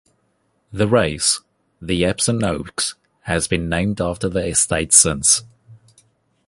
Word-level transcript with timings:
The 0.73 0.87
race, 0.87 1.41
the 1.79 2.03
Epsom 2.05 2.43
Oaks, 2.43 2.95
has 3.25 3.47
been 3.47 3.69
named 3.69 4.01
after 4.01 4.27
the 4.29 4.43
estate 4.47 4.93
since. 4.93 5.43